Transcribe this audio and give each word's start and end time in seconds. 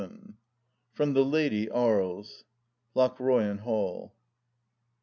VII 0.01 0.33
From 0.93 1.13
The 1.13 1.23
Lady 1.23 1.69
Aries 1.71 2.43
LocHEOYAN 2.95 3.59
Hall. 3.59 4.15